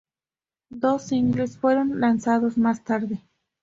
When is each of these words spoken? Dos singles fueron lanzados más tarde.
Dos 0.71 1.03
singles 1.05 1.59
fueron 1.59 1.99
lanzados 1.99 2.57
más 2.57 2.83
tarde. 2.83 3.21